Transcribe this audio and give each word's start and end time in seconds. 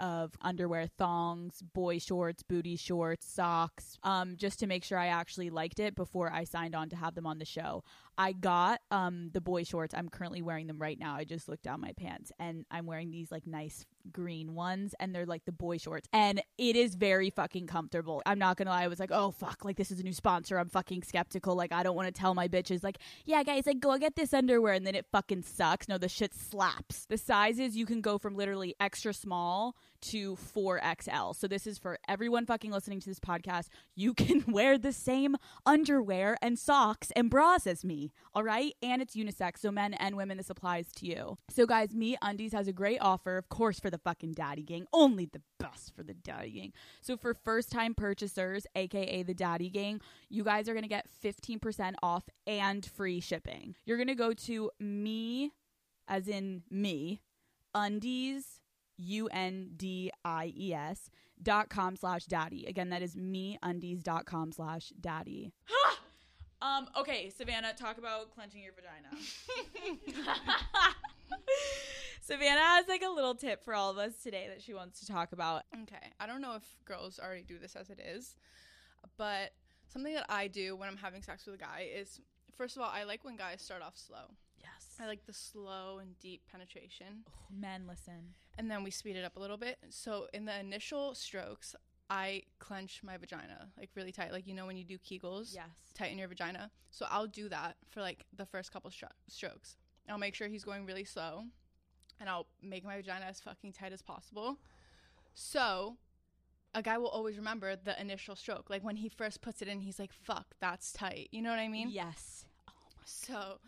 of 0.00 0.32
underwear, 0.40 0.86
thongs, 0.86 1.62
boy 1.62 1.98
shorts, 1.98 2.42
booty 2.42 2.76
shorts, 2.76 3.26
socks, 3.26 3.98
um, 4.02 4.36
just 4.36 4.58
to 4.60 4.66
make 4.66 4.84
sure 4.84 4.98
I 4.98 5.08
actually 5.08 5.50
liked 5.50 5.80
it 5.80 5.94
before 5.94 6.32
I 6.32 6.44
signed 6.44 6.74
on 6.74 6.88
to 6.90 6.96
have 6.96 7.14
them 7.14 7.26
on 7.26 7.38
the 7.38 7.44
show. 7.44 7.84
I 8.18 8.32
got 8.32 8.80
um, 8.90 9.30
the 9.32 9.40
boy 9.40 9.62
shorts. 9.62 9.94
I'm 9.94 10.08
currently 10.08 10.42
wearing 10.42 10.66
them 10.66 10.78
right 10.78 10.98
now. 10.98 11.14
I 11.14 11.22
just 11.22 11.48
looked 11.48 11.62
down 11.62 11.80
my 11.80 11.92
pants 11.92 12.32
and 12.40 12.66
I'm 12.68 12.84
wearing 12.84 13.12
these 13.12 13.30
like 13.30 13.46
nice 13.46 13.86
green 14.10 14.56
ones 14.56 14.92
and 14.98 15.14
they're 15.14 15.24
like 15.24 15.44
the 15.44 15.52
boy 15.52 15.78
shorts 15.78 16.08
and 16.12 16.42
it 16.56 16.74
is 16.74 16.96
very 16.96 17.30
fucking 17.30 17.68
comfortable. 17.68 18.20
I'm 18.26 18.40
not 18.40 18.56
gonna 18.56 18.70
lie, 18.70 18.82
I 18.82 18.88
was 18.88 18.98
like, 18.98 19.12
oh 19.12 19.30
fuck, 19.30 19.64
like 19.64 19.76
this 19.76 19.92
is 19.92 20.00
a 20.00 20.02
new 20.02 20.12
sponsor. 20.12 20.58
I'm 20.58 20.68
fucking 20.68 21.04
skeptical. 21.04 21.54
Like 21.54 21.72
I 21.72 21.84
don't 21.84 21.94
want 21.94 22.12
to 22.12 22.20
tell 22.20 22.34
my 22.34 22.48
bitches 22.48 22.82
like, 22.82 22.98
yeah 23.24 23.44
guys, 23.44 23.66
like 23.66 23.78
go 23.78 23.96
get 23.98 24.16
this 24.16 24.34
underwear 24.34 24.74
and 24.74 24.84
then 24.84 24.96
it 24.96 25.06
fucking 25.12 25.42
sucks. 25.42 25.86
No, 25.86 25.96
the 25.96 26.08
shit 26.08 26.34
slaps. 26.34 27.06
The 27.06 27.18
sizes 27.18 27.76
you 27.76 27.86
can 27.86 28.00
go 28.00 28.18
from 28.18 28.34
literally 28.34 28.74
extra 28.80 29.14
small 29.14 29.76
to 30.00 30.36
4XL. 30.36 31.34
So 31.34 31.48
this 31.48 31.66
is 31.66 31.78
for 31.78 31.98
everyone 32.08 32.46
fucking 32.46 32.70
listening 32.70 33.00
to 33.00 33.08
this 33.08 33.20
podcast. 33.20 33.68
You 33.94 34.14
can 34.14 34.44
wear 34.48 34.78
the 34.78 34.92
same 34.92 35.36
underwear 35.66 36.36
and 36.40 36.58
socks 36.58 37.10
and 37.16 37.30
bras 37.30 37.66
as 37.66 37.84
me. 37.84 38.12
All 38.34 38.44
right? 38.44 38.74
And 38.82 39.02
it's 39.02 39.16
unisex, 39.16 39.58
so 39.58 39.70
men 39.70 39.94
and 39.94 40.16
women 40.16 40.38
this 40.38 40.50
applies 40.50 40.92
to 40.96 41.06
you. 41.06 41.38
So 41.50 41.66
guys, 41.66 41.88
MeUndies 41.88 42.52
has 42.52 42.68
a 42.68 42.72
great 42.72 42.98
offer, 43.00 43.36
of 43.36 43.48
course, 43.48 43.80
for 43.80 43.90
the 43.90 43.98
fucking 43.98 44.32
daddy 44.32 44.62
gang. 44.62 44.86
Only 44.92 45.26
the 45.26 45.42
best 45.58 45.94
for 45.94 46.02
the 46.02 46.14
daddy 46.14 46.50
gang. 46.50 46.72
So 47.00 47.16
for 47.16 47.34
first 47.34 47.70
time 47.70 47.94
purchasers, 47.94 48.66
aka 48.74 49.22
the 49.22 49.34
daddy 49.34 49.70
gang, 49.70 50.00
you 50.28 50.44
guys 50.44 50.68
are 50.68 50.74
gonna 50.74 50.88
get 50.88 51.06
15% 51.22 51.94
off 52.02 52.24
and 52.46 52.84
free 52.84 53.20
shipping. 53.20 53.74
You're 53.84 53.98
gonna 53.98 54.14
go 54.14 54.32
to 54.32 54.70
me 54.78 55.52
as 56.06 56.28
in 56.28 56.62
me 56.70 57.20
undies 57.74 58.60
u-n-d-i-e-s 58.98 60.10
dot 61.42 61.68
com 61.70 61.96
slash 61.96 62.26
daddy 62.26 62.66
again 62.66 62.90
that 62.90 63.00
is 63.00 63.16
me 63.16 63.56
undies 63.62 64.02
dot 64.02 64.26
com 64.26 64.50
slash 64.52 64.92
daddy 65.00 65.52
um 66.62 66.88
okay 66.98 67.30
savannah 67.36 67.72
talk 67.72 67.96
about 67.98 68.34
clenching 68.34 68.62
your 68.62 68.72
vagina 68.72 69.08
savannah 72.20 72.60
has 72.60 72.88
like 72.88 73.02
a 73.02 73.08
little 73.08 73.34
tip 73.34 73.62
for 73.64 73.74
all 73.74 73.90
of 73.90 73.98
us 73.98 74.16
today 74.22 74.46
that 74.48 74.60
she 74.60 74.74
wants 74.74 75.00
to 75.00 75.06
talk 75.06 75.32
about 75.32 75.62
Okay. 75.82 76.12
I 76.20 76.26
don't 76.26 76.40
know 76.40 76.54
if 76.56 76.64
girls 76.84 77.18
already 77.22 77.42
do 77.42 77.58
this 77.58 77.76
as 77.76 77.88
it 77.90 78.00
is, 78.00 78.34
but 79.16 79.52
something 79.86 80.14
that 80.14 80.26
I 80.28 80.48
do 80.48 80.76
when 80.76 80.88
I'm 80.88 80.96
having 80.96 81.22
sex 81.22 81.46
with 81.46 81.54
a 81.54 81.58
guy 81.58 81.88
is 81.94 82.20
first 82.56 82.76
of 82.76 82.82
all, 82.82 82.90
I 82.92 83.04
like 83.04 83.24
when 83.24 83.36
guys 83.36 83.62
start 83.62 83.82
off 83.82 83.96
slow. 83.96 84.34
Yes 84.60 84.96
I 85.00 85.06
like 85.06 85.24
the 85.26 85.32
slow 85.32 85.98
and 86.00 86.18
deep 86.20 86.42
penetration, 86.50 87.24
Oh, 87.28 87.32
men 87.50 87.86
listen 87.86 88.34
and 88.58 88.70
then 88.70 88.82
we 88.82 88.90
speed 88.90 89.16
it 89.16 89.24
up 89.24 89.36
a 89.36 89.40
little 89.40 89.56
bit. 89.56 89.78
So 89.90 90.26
in 90.34 90.44
the 90.44 90.58
initial 90.58 91.14
strokes, 91.14 91.76
I 92.10 92.42
clench 92.58 93.02
my 93.04 93.16
vagina 93.16 93.68
like 93.78 93.90
really 93.94 94.12
tight, 94.12 94.32
like 94.32 94.46
you 94.46 94.54
know 94.54 94.66
when 94.66 94.76
you 94.76 94.84
do 94.84 94.98
Kegels, 94.98 95.54
yes 95.54 95.68
tighten 95.94 96.18
your 96.18 96.28
vagina. 96.28 96.70
So 96.90 97.06
I'll 97.10 97.26
do 97.26 97.48
that 97.50 97.76
for 97.88 98.00
like 98.00 98.24
the 98.36 98.46
first 98.46 98.72
couple 98.72 98.90
stro- 98.90 99.08
strokes. 99.28 99.76
I'll 100.08 100.18
make 100.18 100.34
sure 100.34 100.48
he's 100.48 100.64
going 100.64 100.86
really 100.86 101.04
slow, 101.04 101.44
and 102.18 102.28
I'll 102.28 102.46
make 102.62 102.84
my 102.84 102.96
vagina 102.96 103.26
as 103.26 103.40
fucking 103.40 103.72
tight 103.74 103.92
as 103.92 104.00
possible. 104.02 104.58
So 105.34 105.96
a 106.74 106.82
guy 106.82 106.96
will 106.98 107.08
always 107.08 107.36
remember 107.36 107.76
the 107.76 108.00
initial 108.00 108.34
stroke. 108.36 108.70
Like 108.70 108.82
when 108.82 108.96
he 108.96 109.08
first 109.08 109.40
puts 109.42 109.60
it 109.62 109.68
in, 109.68 109.80
he's 109.80 109.98
like, 109.98 110.12
"Fuck, 110.12 110.54
that's 110.60 110.92
tight." 110.92 111.28
You 111.30 111.42
know 111.42 111.50
what 111.50 111.58
I 111.58 111.68
mean? 111.68 111.90
yes 111.90 112.46
So, 113.04 113.58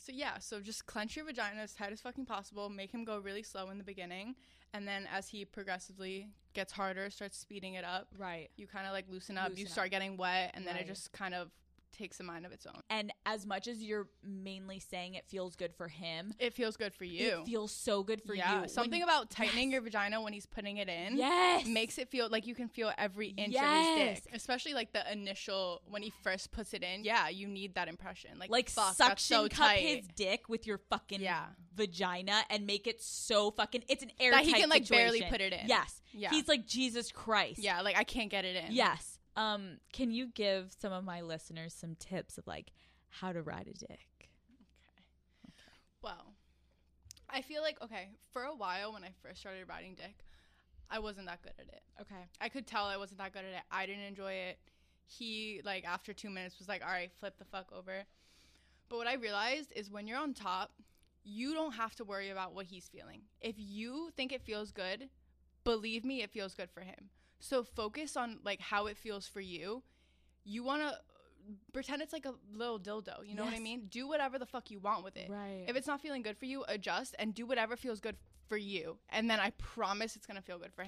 so 0.00 0.12
yeah. 0.14 0.38
So 0.38 0.60
just 0.60 0.86
clench 0.86 1.16
your 1.16 1.24
vagina 1.24 1.60
as 1.60 1.74
tight 1.74 1.92
as 1.92 2.00
fucking 2.00 2.26
possible. 2.26 2.68
Make 2.68 2.90
him 2.92 3.04
go 3.04 3.18
really 3.18 3.42
slow 3.42 3.70
in 3.70 3.78
the 3.78 3.84
beginning, 3.84 4.34
and 4.72 4.86
then 4.86 5.06
as 5.12 5.28
he 5.28 5.44
progressively 5.44 6.28
gets 6.54 6.72
harder, 6.72 7.10
starts 7.10 7.36
speeding 7.38 7.74
it 7.74 7.84
up. 7.84 8.08
right 8.16 8.48
You 8.56 8.66
kind 8.66 8.86
of 8.86 8.92
like 8.92 9.06
loosen 9.08 9.36
up. 9.38 9.56
you 9.56 9.66
start 9.66 9.86
up. 9.86 9.90
getting 9.90 10.16
wet, 10.16 10.52
and 10.54 10.66
then 10.66 10.74
Right. 10.74 10.84
it 10.84 10.88
just 10.88 11.12
kind 11.12 11.34
of 11.34 11.50
takes 11.92 12.20
a 12.20 12.22
mind 12.22 12.46
of 12.46 12.52
its 12.52 12.66
own. 12.66 12.80
and 12.90 13.12
as 13.26 13.44
much 13.46 13.66
as 13.66 13.82
you're 13.82 14.08
mainly 14.22 14.78
saying 14.78 15.14
it 15.14 15.24
feels 15.26 15.56
good 15.56 15.74
for 15.74 15.88
him 15.88 16.32
It 16.38 16.54
feels 16.54 16.76
good 16.76 16.94
for 16.94 17.04
you. 17.04 17.40
it 17.40 17.46
feels 17.46 17.72
so 17.72 18.02
good 18.02 18.22
for 18.22 18.34
yeah, 18.34 18.62
you 18.62 18.68
something 18.68 19.00
When- 19.00 19.02
about 19.08 19.30
tightening 19.30 19.68
Yes. 19.70 19.72
your 19.72 19.82
vagina 19.82 20.20
when 20.20 20.32
he's 20.32 20.46
putting 20.46 20.76
it 20.78 20.88
in. 20.88 21.16
yes 21.16 21.66
Makes 21.66 21.98
it 21.98 22.08
feel 22.08 22.28
like 22.28 22.46
you 22.46 22.54
can 22.54 22.68
feel 22.68 22.92
every 22.98 23.28
inch 23.28 23.52
Yes. 23.54 23.64
of 23.98 24.06
his 24.08 24.20
dick, 24.20 24.34
especially 24.34 24.74
like 24.74 24.92
the 24.92 25.10
initial 25.12 25.82
when 25.88 26.02
he 26.02 26.12
first 26.22 26.52
puts 26.52 26.74
it 26.74 26.82
in. 26.82 27.04
Yeah, 27.04 27.28
you 27.28 27.46
need 27.48 27.74
that 27.74 27.88
impression. 27.88 28.38
Like, 28.38 28.50
like 28.50 28.70
fuck, 28.70 28.94
suction 28.94 29.36
so 29.36 29.42
cup 29.48 29.52
tight. 29.68 29.78
his 29.80 30.06
dick 30.14 30.48
with 30.48 30.66
your 30.66 30.78
fucking 30.90 31.20
Yeah. 31.20 31.46
vagina 31.74 32.42
and 32.50 32.66
make 32.66 32.86
it 32.86 33.02
so 33.02 33.50
fucking 33.50 33.84
it's 33.88 34.02
an 34.02 34.12
air. 34.20 34.30
That 34.32 34.44
he 34.44 34.52
can, 34.52 34.68
like, 34.68 34.88
barely 34.88 35.22
put 35.22 35.40
it 35.40 35.52
in. 35.52 35.66
Yes. 35.68 36.00
Yeah. 36.12 36.30
He's 36.30 36.48
like 36.48 36.66
Jesus 36.66 37.10
Christ. 37.12 37.58
yeah, 37.60 37.80
like 37.82 37.96
I 37.96 38.04
can't 38.04 38.30
get 38.30 38.44
it 38.44 38.56
in. 38.56 38.72
Yes. 38.72 39.17
Um, 39.38 39.78
can 39.92 40.10
you 40.10 40.26
give 40.34 40.74
some 40.76 40.92
of 40.92 41.04
my 41.04 41.20
listeners 41.20 41.72
some 41.72 41.94
tips 41.94 42.38
of 42.38 42.46
like 42.48 42.72
how 43.08 43.32
to 43.32 43.40
ride 43.40 43.68
a 43.68 43.78
dick? 43.78 44.30
Okay. 45.46 45.76
Well, 46.02 46.34
I 47.30 47.42
feel 47.42 47.62
like 47.62 47.80
okay 47.80 48.08
for 48.32 48.42
a 48.42 48.56
while 48.56 48.92
when 48.92 49.04
I 49.04 49.10
first 49.22 49.38
started 49.38 49.68
riding 49.68 49.94
dick, 49.94 50.24
I 50.90 50.98
wasn't 50.98 51.26
that 51.26 51.40
good 51.42 51.52
at 51.56 51.68
it. 51.68 51.82
Okay. 52.00 52.24
I 52.40 52.48
could 52.48 52.66
tell 52.66 52.86
I 52.86 52.96
wasn't 52.96 53.20
that 53.20 53.32
good 53.32 53.44
at 53.44 53.54
it. 53.54 53.62
I 53.70 53.86
didn't 53.86 54.06
enjoy 54.06 54.32
it. 54.32 54.58
He 55.06 55.60
like 55.64 55.84
after 55.84 56.12
two 56.12 56.30
minutes 56.30 56.58
was 56.58 56.66
like, 56.66 56.82
"All 56.82 56.90
right, 56.90 57.12
flip 57.20 57.38
the 57.38 57.44
fuck 57.44 57.70
over." 57.72 58.02
But 58.88 58.96
what 58.96 59.06
I 59.06 59.14
realized 59.14 59.72
is 59.76 59.88
when 59.88 60.08
you're 60.08 60.18
on 60.18 60.34
top, 60.34 60.72
you 61.22 61.54
don't 61.54 61.74
have 61.74 61.94
to 61.96 62.04
worry 62.04 62.30
about 62.30 62.54
what 62.54 62.66
he's 62.66 62.88
feeling. 62.88 63.22
If 63.40 63.54
you 63.56 64.10
think 64.16 64.32
it 64.32 64.42
feels 64.42 64.72
good, 64.72 65.10
believe 65.62 66.04
me, 66.04 66.22
it 66.22 66.30
feels 66.32 66.54
good 66.54 66.70
for 66.70 66.80
him. 66.80 67.10
So 67.40 67.62
focus 67.62 68.16
on 68.16 68.38
like 68.44 68.60
how 68.60 68.86
it 68.86 68.96
feels 68.96 69.26
for 69.26 69.40
you. 69.40 69.82
You 70.44 70.62
want 70.64 70.82
to 70.82 70.98
pretend 71.72 72.02
it's 72.02 72.12
like 72.12 72.26
a 72.26 72.34
little 72.52 72.78
dildo. 72.78 73.26
You 73.26 73.34
know 73.34 73.44
what 73.44 73.54
I 73.54 73.58
mean? 73.58 73.86
Do 73.90 74.08
whatever 74.08 74.38
the 74.38 74.46
fuck 74.46 74.70
you 74.70 74.78
want 74.80 75.04
with 75.04 75.16
it. 75.16 75.30
Right. 75.30 75.64
If 75.66 75.76
it's 75.76 75.86
not 75.86 76.00
feeling 76.00 76.22
good 76.22 76.36
for 76.36 76.46
you, 76.46 76.64
adjust 76.68 77.14
and 77.18 77.34
do 77.34 77.46
whatever 77.46 77.76
feels 77.76 78.00
good 78.00 78.16
for 78.48 78.56
you. 78.56 78.98
And 79.10 79.30
then 79.30 79.40
I 79.40 79.50
promise 79.50 80.16
it's 80.16 80.26
gonna 80.26 80.42
feel 80.42 80.58
good 80.58 80.72
for 80.72 80.72
him. 80.72 80.72